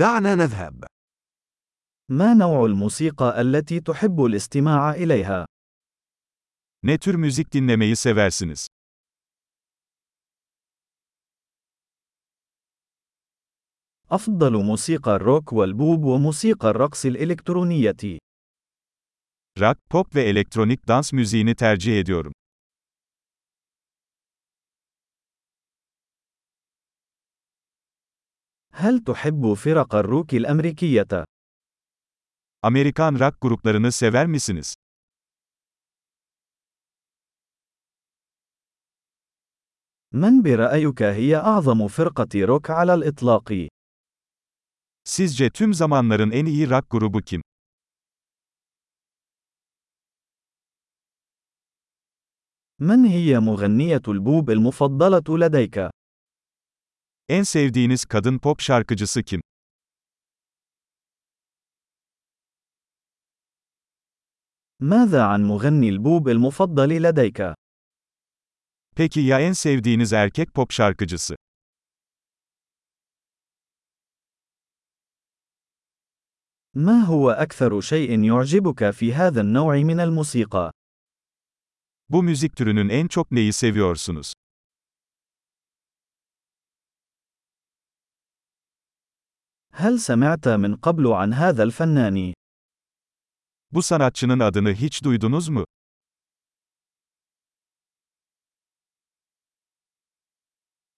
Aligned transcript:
دعنا 0.00 0.34
نذهب. 0.34 0.84
ما 2.10 2.34
نوع 2.34 2.64
الموسيقى 2.66 3.40
التي 3.40 3.80
تحب 3.80 4.24
الاستماع 4.24 4.90
إليها؟ 4.94 5.46
Ne 6.82 6.98
tür 6.98 7.14
müzik 7.14 7.52
dinlemeyi 7.52 7.96
seversiniz? 7.96 8.66
أفضل 14.10 14.64
موسيقى 14.64 15.16
الروك 15.16 15.52
والبوب 15.52 16.04
وموسيقى 16.04 16.70
الرقص 16.70 17.06
الإلكترونية. 17.06 18.18
Rock, 19.58 19.78
pop 19.90 20.14
ve 20.14 20.22
elektronik 20.22 20.88
dans 20.88 21.12
müziğini 21.12 21.54
tercih 21.54 22.00
ediyorum. 22.00 22.32
هل 28.80 28.98
تحب 28.98 29.54
فرق 29.54 29.94
الروك 29.94 30.34
الأمريكية؟ 30.34 31.24
Amerikan 32.62 33.14
rock 33.20 33.40
gruplarını 33.40 33.92
sever 33.92 34.26
misiniz? 34.26 34.74
من 40.12 40.42
برأيك 40.42 41.02
هي 41.02 41.36
أعظم 41.36 41.88
فرقة 41.88 42.28
روك 42.44 42.70
على 42.70 42.94
الإطلاق؟ 42.94 43.68
Sizce 45.04 45.50
tüm 45.50 45.74
zamanların 45.74 46.30
en 46.30 46.46
iyi 46.46 46.70
rock 46.70 46.90
grubu 46.90 47.20
kim? 47.22 47.42
من 52.78 53.04
هي 53.04 53.40
مغنية 53.40 54.02
البوب 54.08 54.50
المفضلة 54.50 55.38
لديك؟ 55.38 55.99
En 57.29 57.43
sevdiğiniz 57.43 58.05
kadın 58.05 58.37
pop 58.39 58.61
şarkıcısı 58.61 59.23
kim? 59.23 59.41
ماذا 64.79 65.21
عن 65.23 65.41
مغني 65.47 65.89
البوب 65.89 66.29
المفضل 66.29 66.89
لديك؟ 67.03 67.55
Peki 68.95 69.19
ya 69.19 69.39
en 69.39 69.53
sevdiğiniz 69.53 70.13
erkek 70.13 70.53
pop 70.53 70.71
şarkıcısı? 70.71 71.35
ما 76.75 77.01
هو 77.03 77.31
أكثر 77.31 77.81
شيء 77.81 78.23
يعجبك 78.23 78.89
في 78.91 79.13
هذا 79.13 79.41
النوع 79.41 79.77
من 79.77 79.99
الموسيقى؟ 79.99 80.71
Bu 82.09 82.23
müzik 82.23 82.55
türünün 82.55 82.89
en 82.89 83.07
çok 83.07 83.31
neyi 83.31 83.53
seviyorsunuz? 83.53 84.33
هل 89.80 89.98
سمعت 89.98 90.48
من 90.48 90.76
قبل 90.76 91.06
عن 91.12 91.32
هذا 91.34 91.62
الفنان؟ 91.62 92.34
Bu 93.72 93.82
sanatçının 93.82 94.40
adını 94.40 94.72
hiç 94.72 95.04
duydunuz 95.04 95.48
mu? 95.48 95.64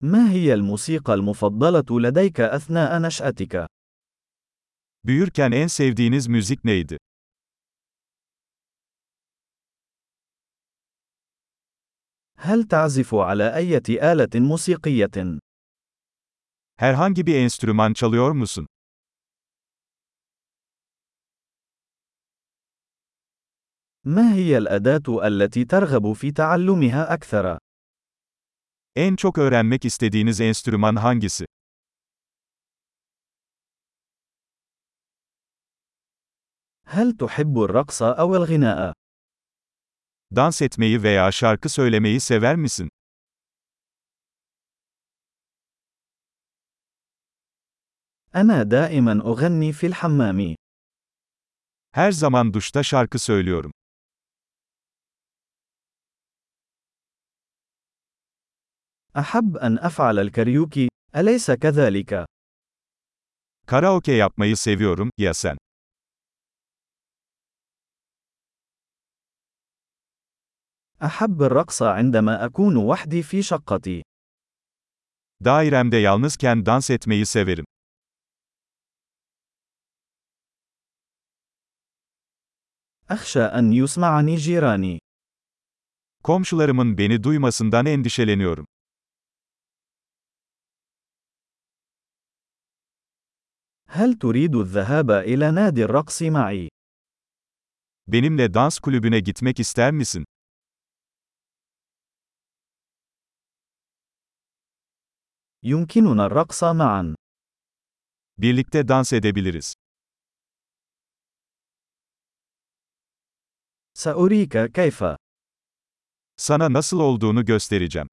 ما 0.00 0.30
هي 0.30 0.54
الموسيقى 0.54 1.14
المفضلة 1.14 2.00
لديك 2.00 2.40
أثناء 2.40 2.98
نشأتك؟ 3.02 3.66
Büyürken 5.04 5.52
en 5.52 5.66
sevdiğiniz 5.66 6.26
müzik 6.28 6.64
neydi? 6.64 6.98
هل 12.36 12.64
تعزف 12.64 13.14
على 13.14 13.54
أي 13.54 13.76
آلة 14.12 14.28
موسيقية؟ 14.34 15.38
Herhangi 16.77 17.25
bir 17.25 17.35
enstrüman 17.35 17.93
çalıyor 17.93 18.31
musun? 18.31 18.67
ما 24.05 24.33
هي 24.33 24.57
الأداة 24.57 25.27
التي 25.27 25.65
ترغب 25.65 26.13
في 26.13 26.31
تعلمها 26.31 27.13
أكثر؟ 27.13 27.57
En 28.95 29.15
çok 29.15 29.37
öğrenmek 29.37 29.85
istediğiniz 29.85 30.41
enstrüman 30.41 30.95
hangisi? 30.95 31.45
هل 36.85 37.17
تحب 37.17 37.57
الرقص 37.57 38.01
أو 38.01 38.35
الغناء؟ 38.35 38.93
Dans 40.35 40.61
etmeyi 40.61 41.03
veya 41.03 41.31
şarkı 41.31 41.69
söylemeyi 41.69 42.19
sever 42.19 42.55
misin? 42.55 42.89
أنا 48.35 48.63
دائما 48.63 49.21
أغني 49.21 49.73
في 49.73 49.87
الحمام. 49.87 50.55
Her 51.91 52.11
zaman 52.11 52.53
duşta 52.53 52.83
şarkı 52.83 53.19
söylüyorum. 53.19 53.71
أحب 59.17 59.57
أن 59.57 59.77
أفعل 59.77 60.19
الكاريوكي، 60.19 60.87
أليس 61.15 61.51
كذلك؟ 61.51 62.25
Karaoke 63.67 64.11
yapmayı 64.11 64.57
seviyorum, 64.57 65.09
ya 65.17 65.33
sen? 65.33 65.57
أحب 71.03 71.41
الرقص 71.43 71.81
عندما 71.81 72.45
أكون 72.45 72.77
وحدي 72.77 73.23
في 73.23 73.43
شقتي. 73.43 74.03
Dairemde 75.43 75.97
yalnızken 75.97 76.65
dans 76.65 76.89
etmeyi 76.89 77.25
severim. 77.25 77.65
أخشى 83.09 83.43
أن 83.43 83.73
يسمعني 83.73 84.35
جيراني. 84.35 84.99
Komşularımın 86.23 86.97
beni 86.97 87.23
duymasından 87.23 87.85
endişeleniyorum. 87.85 88.65
هل 93.87 94.13
تريد 94.13 94.55
الذهاب 94.55 95.11
إلى 95.11 95.51
نادي 95.51 95.83
الرقص 95.85 96.21
معي؟ 96.21 96.69
Benimle 98.07 98.53
dans 98.53 98.79
kulübüne 98.79 99.19
gitmek 99.19 99.59
ister 99.59 99.91
misin? 99.91 100.25
يمكننا 105.63 106.25
الرقص 106.25 106.63
معا. 106.63 107.15
Birlikte 108.37 108.87
dans 108.87 109.13
edebiliriz. 109.13 109.73
Saorika 113.98 114.72
kayfa. 114.72 115.16
Sana 116.36 116.72
nasıl 116.72 117.00
olduğunu 117.00 117.44
göstereceğim. 117.44 118.08